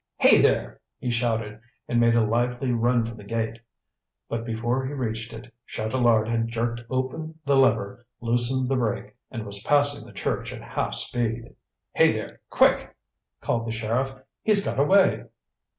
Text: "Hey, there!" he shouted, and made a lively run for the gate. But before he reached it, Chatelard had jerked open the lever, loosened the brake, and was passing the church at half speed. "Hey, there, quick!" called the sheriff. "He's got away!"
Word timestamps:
"Hey, 0.17 0.41
there!" 0.41 0.81
he 0.97 1.11
shouted, 1.11 1.59
and 1.87 1.99
made 1.99 2.15
a 2.15 2.25
lively 2.25 2.71
run 2.71 3.05
for 3.05 3.13
the 3.13 3.23
gate. 3.23 3.59
But 4.27 4.45
before 4.47 4.83
he 4.83 4.93
reached 4.93 5.31
it, 5.31 5.53
Chatelard 5.67 6.27
had 6.27 6.47
jerked 6.47 6.81
open 6.89 7.37
the 7.45 7.55
lever, 7.55 8.03
loosened 8.19 8.67
the 8.67 8.75
brake, 8.75 9.15
and 9.29 9.45
was 9.45 9.61
passing 9.61 10.07
the 10.07 10.11
church 10.11 10.51
at 10.55 10.63
half 10.63 10.95
speed. 10.95 11.53
"Hey, 11.93 12.13
there, 12.13 12.41
quick!" 12.49 12.97
called 13.41 13.67
the 13.67 13.71
sheriff. 13.71 14.15
"He's 14.41 14.65
got 14.65 14.79
away!" 14.79 15.25